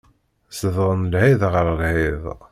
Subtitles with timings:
[0.59, 2.23] Zedɣen lhiḍ ɣer lhiḍ.